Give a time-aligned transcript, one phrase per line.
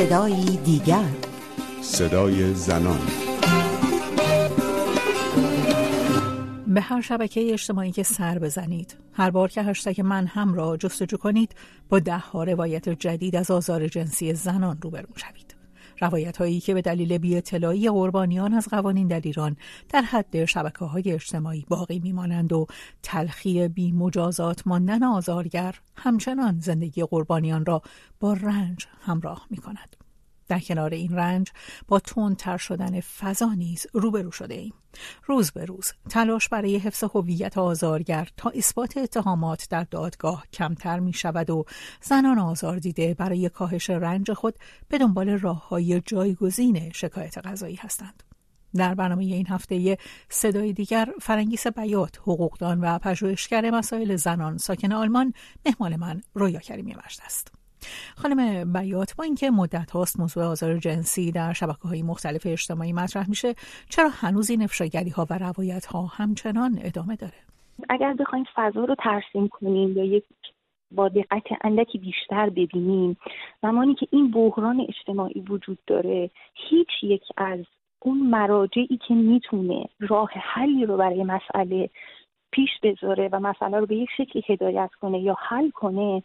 [0.00, 1.08] صدایی دیگر.
[1.82, 3.00] صدای زنان.
[6.66, 8.96] به هر شبکه اجتماعی که سر بزنید.
[9.12, 11.54] هر بار که هشتگ من هم را جستجو کنید
[11.88, 15.50] با ده ها روایت جدید از آزار جنسی زنان روبرو شوید.
[16.00, 19.56] روایت هایی که به دلیل بی اطلاعی قربانیان از قوانین در ایران
[19.88, 22.66] در حد شبکه های اجتماعی باقی میمانند و
[23.02, 27.82] تلخی بی مجازات ماندن آزارگر همچنان زندگی قربانیان را
[28.20, 29.99] با رنج همراه می کند.
[30.50, 31.50] در کنار این رنج
[31.88, 32.00] با
[32.38, 34.72] تر شدن فضا نیز روبرو شده ایم.
[35.26, 41.12] روز به روز تلاش برای حفظ هویت آزارگر تا اثبات اتهامات در دادگاه کمتر می
[41.12, 41.64] شود و
[42.02, 44.54] زنان آزار دیده برای کاهش رنج خود
[44.88, 48.22] به دنبال راه های جایگزین شکایت قضایی هستند.
[48.74, 49.98] در برنامه این هفته
[50.28, 55.34] صدای دیگر فرنگیس بیات حقوقدان و پژوهشگر مسائل زنان ساکن آلمان
[55.66, 57.59] مهمان من رویا کریمی است.
[58.16, 63.28] خانم بیات با اینکه مدت هاست موضوع آزار جنسی در شبکه های مختلف اجتماعی مطرح
[63.28, 63.54] میشه
[63.88, 67.32] چرا هنوز این افشاگری ها و روایت ها همچنان ادامه داره؟
[67.88, 70.24] اگر بخوایم فضا رو ترسیم کنیم یا یک
[70.90, 73.16] با دقت اندکی بیشتر ببینیم
[73.62, 77.58] زمانی که این بحران اجتماعی وجود داره هیچ یک از
[78.00, 81.90] اون مراجعی که می‌تونه راه حلی رو برای مسئله
[82.52, 86.22] پیش بذاره و مسئله رو به یک شکلی هدایت کنه یا حل کنه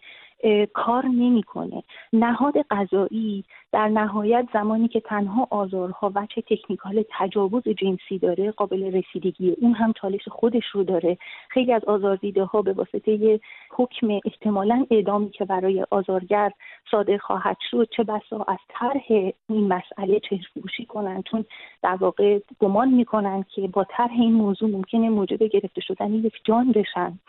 [0.74, 1.84] کار نمی‌کنه.
[2.14, 8.84] نهاد قضایی در نهایت زمانی که تنها آزارها و چه تکنیکال تجاوز جنسی داره قابل
[8.84, 11.18] رسیدگی اون هم چالش خودش رو داره.
[11.50, 13.40] خیلی از آزاردیده ها به واسطه
[13.72, 16.52] حکم احتمالا اعدامی که برای آزارگر
[16.92, 19.06] صادر خواهد شد چه بسا از طرح
[19.50, 21.46] این مسئله چهرفروشی کنند چون
[21.84, 26.72] در واقع گمان می‌کنن که با طرح این موضوع ممکنه موجب گرفته شدن یک جان
[26.72, 27.20] بشن.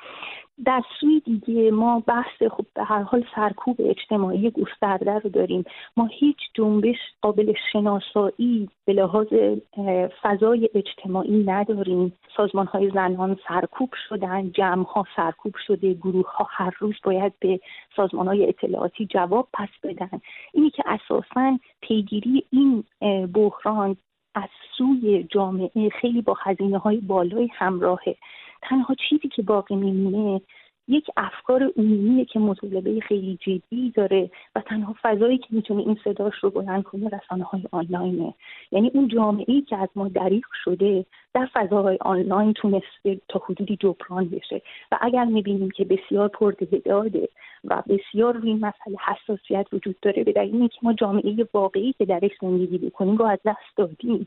[0.64, 5.64] در سوی دیگه ما بحث خب به هر حال سرکوب اجتماعی گسترده رو داریم.
[5.96, 9.26] ما هیچ جنبش قابل شناسایی به لحاظ
[10.22, 12.12] فضای اجتماعی نداریم.
[12.36, 17.60] سازمان های زنان سرکوب شدن جمع ها سرکوب شده گروه ها هر روز باید به
[17.96, 20.20] سازمان های اطلاعاتی جواب پس بدن.
[20.52, 22.84] اینی که اساسا پیگیری این
[23.34, 23.96] بحران
[24.34, 28.16] از سوی جامعه خیلی با هزینه های بالای همراهه.
[28.62, 30.40] تنها چیزی که باقی میمونه
[30.88, 36.34] یک افکار عمومیه که مطالبه خیلی جدی داره و تنها فضایی که می‌تونه این صداش
[36.40, 38.34] رو بلند کنه رسانه های آنلاینه.
[38.72, 43.76] یعنی اون جامعه ای که از ما دریغ شده در فضاهای آنلاین تونسته تا حدودی
[43.80, 44.62] جبران بشه.
[44.92, 47.28] و اگر می‌بینیم که بسیار پردهداده
[47.64, 52.30] و بسیار روی مسئله حساسیت وجود داره به دلیل اینکه ما جامعه واقعی که درش
[52.40, 54.26] زندگی بکنیم رو از دست دادیم.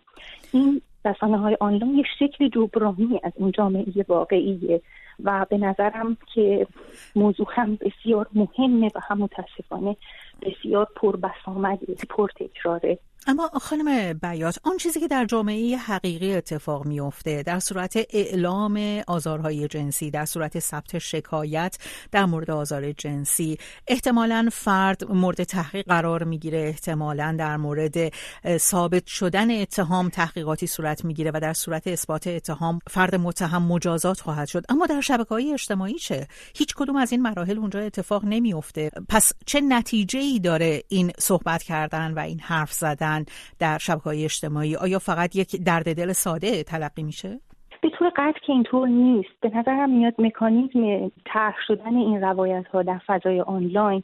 [0.54, 4.82] این رسانه های آنلاین یک شکل جبرانی از اون جامعه واقعیه
[5.24, 6.68] و به نظرم که
[7.16, 9.96] موضوع هم بسیار مهمه و هم متاسفانه
[10.42, 13.00] بسیار پربسامده پرتکراره.
[13.30, 19.68] اما خانم بیات آن چیزی که در جامعه حقیقی اتفاق میافته در صورت اعلام آزارهای
[19.68, 21.78] جنسی در صورت ثبت شکایت
[22.12, 23.58] در مورد آزار جنسی
[23.88, 28.14] احتمالا فرد مورد تحقیق قرار می‌گیره احتمالا در مورد
[28.58, 34.48] ثابت شدن اتهام تحقیقاتی صورت می‌گیره و در صورت اثبات اتهام فرد متهم مجازات خواهد
[34.48, 34.66] شد.
[34.70, 38.92] اما در شبکه های اجتماعی چه؟ هیچ کدوم از این مراحل اونجا اتفاق نمیافته.
[39.10, 43.19] پس چه نتیجه ای داره این صحبت کردن و این حرف زدن؟
[43.60, 44.76] در شبکه های اجتماعی.
[44.76, 47.40] آیا فقط یک درد دل ساده تلقی میشه؟
[47.82, 49.30] به طور قطع که اینطور نیست.
[49.42, 54.04] به نظرم میاد مکانیزم طرح شدن این روایت ها در فضای آنلاین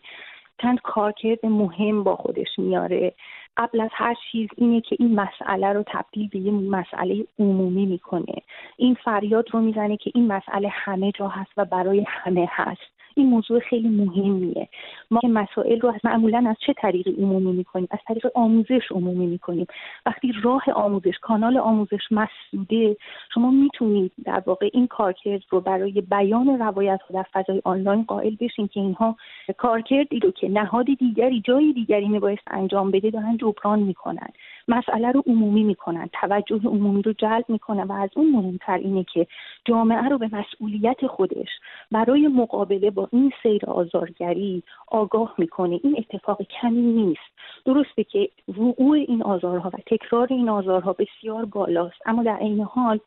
[0.62, 3.14] چند کارکرد مهم با خودش میاره.
[3.58, 8.36] قبل از هر چیز اینه که این مسئله رو تبدیل به یه مسئله عمومی می‌کنه.
[8.78, 12.94] این فریاد رو می‌زنه که این مسئله همه جا هست و برای همه هست.
[13.18, 14.68] این موضوع خیلی مهمیه.
[15.12, 19.68] ما که مسائل رو معمولا از چه طریقی عمومی می‌کنیم؟ از طریق آموزش عمومی می‌کنیم.
[20.06, 22.98] وقتی راه آموزش کانال آموزش مسدوده
[23.34, 28.36] شما می‌تونید در واقع این کارکرد رو برای بیان روایت ها در فضای آنلاین قائل
[28.40, 29.16] بشین که اینها
[29.58, 34.29] کارکردی رو که نهاد دیگری جای دیگری میبایست انجام بده دارن جبران می‌کنن.
[34.67, 39.28] مسئله رو عمومی می‌کنن توجه عمومی رو جلب می‌کنن و از اون مهمتر اینه که
[39.66, 41.50] جامعه رو به مسئولیت خودش
[41.91, 45.79] برای مقابله با این سیر آزارگری آگاه می‌کنه.
[45.84, 47.35] این اتفاق کمی نیست.
[47.66, 53.00] درسته که وقوع این آزارها و تکرار این آزارها بسیار بالاست اما در عین حال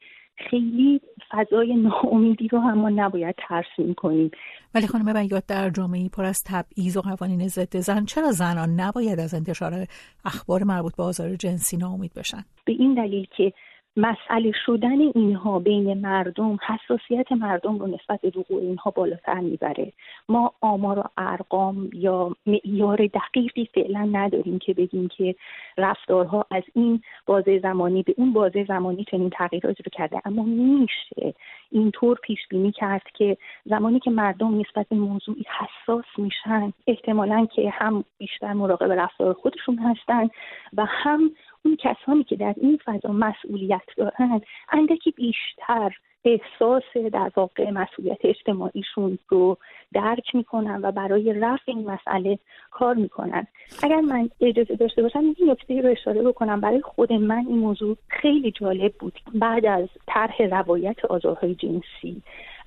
[0.50, 1.00] خیلی
[1.30, 4.30] فضای ناامیدی رو هم ما نباید ترسیم کنیم
[4.74, 9.20] ولی خانم بیات در جامعه پر از تبعیض و قوانین ضد زن چرا زنان نباید
[9.20, 9.86] از انتشار
[10.24, 13.52] اخبار مربوط به آزار جنسی ناامید بشن؟ به این دلیل که
[13.98, 19.92] مسئله شدن اینها بین مردم حساسیت مردم رو نسبت به وقوع اینها بالاتر می‌بره.
[20.28, 25.34] ما آمار و ارقام یا معیار دقیقی فعلا نداریم که بگیم که
[25.78, 30.20] رفتارها از این بازه زمانی به اون بازه زمانی چنین تغییراتی رو کرده.
[30.24, 31.34] اما میشه
[31.70, 37.70] اینطور پیش بینی کرد که زمانی که مردم نسبت به موضوعی حساس میشن احتمالا که
[37.70, 40.28] هم بیشتر مراقب رفتار خودشون هستن
[40.76, 41.30] و هم
[41.64, 45.92] اون کسانی که در این فضا مسئولیت دارند اندکی بیشتر
[46.24, 46.82] احساس
[47.12, 49.58] در واقع مسئولیت اجتماعیشون رو
[49.92, 52.38] درک می‌کنن و برای رفع این مسئله
[52.70, 53.46] کار می‌کنن.
[53.82, 56.60] اگر من اجازه داشته باشم این نکته رو اشاره بکنم.
[56.60, 59.20] برای خود من این موضوع خیلی جالب بود.
[59.34, 62.22] بعد از طرح روایت آزارهای جنسی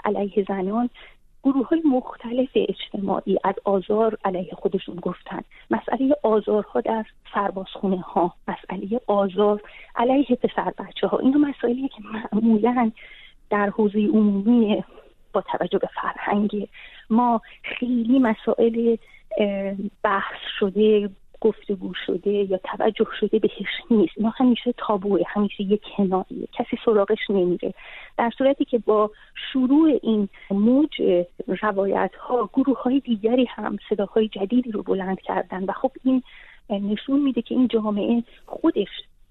[0.06, 0.90] علیه زنان
[1.44, 5.42] گروه های مختلف اجتماعی از آزار علیه خودشون گفتن.
[5.72, 9.62] مسئله آزارها در سربازخونه ها مسئله آزار
[9.96, 12.92] علیه پسر بچه ها این مسائلی که معمولا
[13.50, 14.84] در حوزه عمومی
[15.34, 16.68] با توجه به فرهنگ
[17.10, 18.96] ما خیلی مسائل
[20.04, 21.10] بحث شده
[21.42, 24.14] گفتگو شده یا توجه شده بهش نیست.
[24.18, 26.48] اینا همیشه تابوه همیشه یک کنایه.
[26.54, 27.74] کسی سراغش نمیره.
[28.18, 29.12] در صورتی که با
[29.54, 31.02] شروع این موج
[31.62, 36.24] روایت ها گروه های دیگری هم صداهای جدیدی رو بلند کردن و خب این
[36.70, 38.88] نشون میده که این جامعه خودش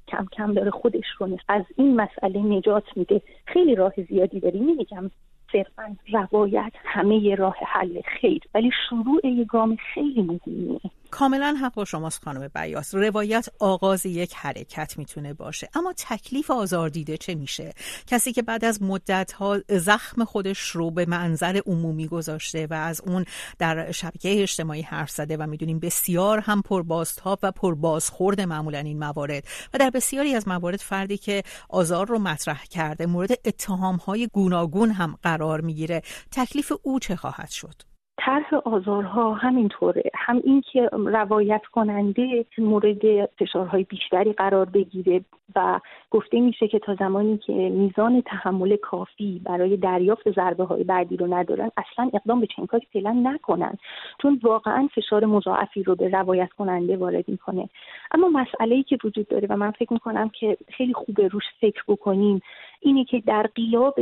[0.09, 3.23] کم کم داره خودش رو از این مسئله نجات میده.
[3.47, 5.11] خیلی راه زیادی داریم نمیگم
[5.53, 8.41] صرفا روایت همه راه حل خیر.
[8.55, 10.81] ولی شروع یه گام خیلی مهمیه.
[11.11, 15.69] کاملا حق با شماست خانم بیاس روایت آغاز یک حرکت می‌تونه باشه.
[15.75, 17.73] اما تکلیف آزار دیده چه میشه؟
[18.07, 23.01] کسی که بعد از مدت ها زخم خودش رو به منظر عمومی گذاشته و از
[23.01, 23.25] اون
[23.59, 29.45] در شبکه اجتماعی حرف زده و می‌دونیم بسیار هم پربازتاب و پربازخورد معمولا این موارد.
[29.75, 34.91] و در بسیاری از موارد فردی که آزار رو مطرح کرده مورد اتهام های گوناگون
[34.91, 36.03] هم قرار می‌گیره.
[36.31, 37.90] تکلیف او چه خواهد شد؟
[38.20, 40.02] طرح آزارها همینطوره.
[40.14, 45.20] هم اینکه روایت کننده مورد فشارهای بیشتری قرار بگیره
[45.56, 45.81] و
[46.11, 51.34] گفته میشه که تا زمانی که میزان تحمل کافی برای دریافت ضربه های بعدی رو
[51.34, 53.78] ندارن اصلا اقدام به چنین کاری فعلا نکنن.
[54.22, 57.69] چون واقعا فشار مضاعفی رو به روایت کننده وارد می‌کنه.
[58.11, 61.82] اما مسئله ای که وجود داره و من فکر می‌کنم که خیلی خوبه روش فکر
[61.88, 62.43] بکنیم
[62.81, 63.94] اینه که در قیاب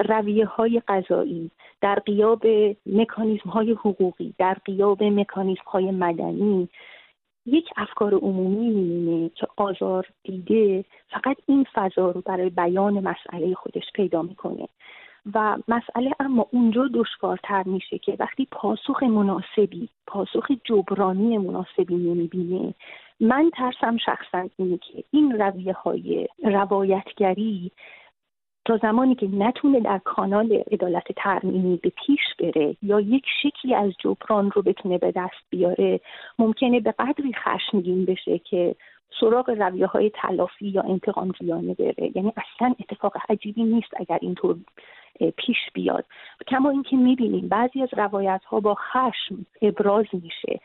[0.00, 1.50] رویه های قضایی
[1.80, 2.46] در قیاب
[2.86, 6.68] مکانیزم های حقوقی در قیاب مکانیزم های مدنی
[7.46, 13.84] یک افکار عمومی می‌بینه که آزار دیده فقط این فضا رو برای بیان مسئله خودش
[13.94, 14.68] پیدا می‌کنه.
[15.34, 22.74] و مسئله اما اونجا دشوارتر میشه که وقتی پاسخ مناسبی پاسخ جبرانی مناسبی نمی‌بینه
[23.20, 27.70] من ترسم شخصا اینه که این رویه های روایتگری
[28.68, 33.92] تا زمانی که نتونه در کانال عدالت ترمینی به پیش بره یا یک شکلی از
[33.98, 36.00] جبران رو بتونه به دست بیاره
[36.38, 38.74] ممکنه به قدری خشمگین بشه که
[39.20, 42.10] سراغ رویه های تلافی یا انتقام جویانه بره.
[42.14, 44.56] یعنی اصلا اتفاق عجیبی نیست اگر اینطور
[45.36, 46.04] پیش بیاد.
[46.48, 50.60] کما اینکه می‌بینیم بعضی از روایت ها با خشم ابراز میشه.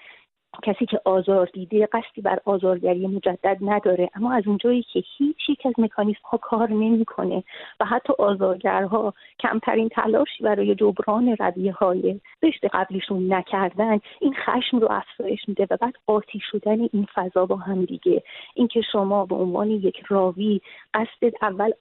[0.63, 5.65] کسی که آزار دیده قصدی بر آزارگری مجدد نداره اما از اونجایی که هیچ یک
[5.65, 7.43] از مکانیزم ها کار نمی‌کنه
[7.79, 14.87] و حتی آزارگرها کمترین تلاشی برای جبران رویه های رشد قبلیشون نکردن این خشم رو
[14.91, 18.23] افزایش میده و بعد قاطی شدن این فضا با هم دیگه.
[18.55, 20.61] اینکه شما به عنوان یک راوی
[20.93, 21.71] قصد اول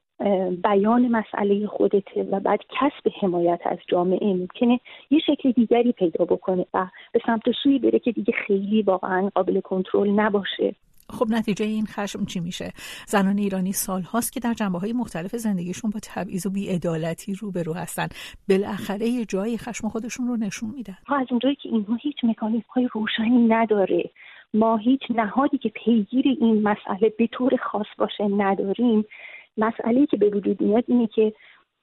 [0.65, 6.67] بیان مسئله خودته و بعد کسب حمایت از جامعه ممکنه یه شکل دیگری پیدا بکنه
[6.75, 10.75] و به سمت سوی بره که دیگه خیلی واقعا قابل کنترل نباشه.
[11.11, 12.73] خب نتیجه این خشم چی میشه؟
[13.07, 17.75] زنان ایرانی سال هاست که در جنبه های مختلف زندگیشون با تبعیض و بیعدالتی روبرو
[17.75, 18.09] هستن.
[18.49, 20.97] بالاخره یه جایی خشم خودشون رو نشون میدن.
[21.09, 24.11] از اونجایی که اینها هیچ مکانیزم های روشنی نداره.
[24.55, 29.05] ما هیچ نهادی که پیگیر این مسئله به طور خاص باشه نداریم.
[29.57, 31.33] مسئله که به وجود میاد اینه که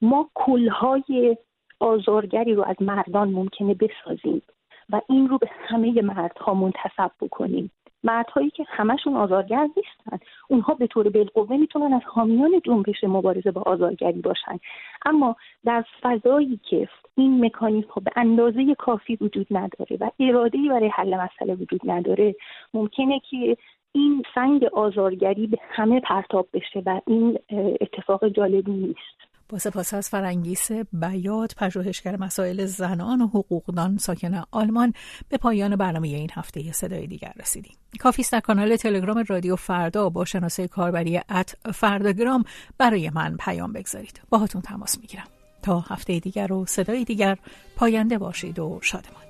[0.02, 1.36] ما کلهای
[1.80, 4.42] آزارگری رو از مردان ممکنه بسازیم
[4.90, 7.70] و این رو به همه مردها منتصب بکنیم.
[8.04, 13.62] مردهایی که همشون آزارگر نیستن اونها به طور بالقوه می‌تونن از حامیان جنبش مبارزه با
[13.62, 14.58] آزارگری باشن.
[15.06, 21.16] اما در فضایی که این مکانیزم به اندازه کافی وجود نداره و اراده‌ای برای حل
[21.16, 22.34] مسئله وجود نداره
[22.74, 23.56] ممکنه که
[23.92, 27.38] این سنگ آزارگری به همه پرتاب بشه و این
[27.80, 29.20] اتفاق جالبی نیست.
[29.48, 34.92] با سپاس از فرنگیس بیاد پژوهشگر مسائل زنان و حقوقدان ساکن آلمان
[35.28, 37.72] به پایان برنامه این هفته صدای دیگر رسیدیم.
[38.00, 42.44] کافی در کانال تلگرام رادیو فردا با شناسه کاربری ات فرداگرام
[42.78, 44.20] برای من پیام بگذارید.
[44.30, 45.26] باهاتون تماس می‌گیرم.
[45.62, 47.36] تا هفته دیگر و صدای دیگر
[47.76, 49.22] پاینده باشید و شادمان.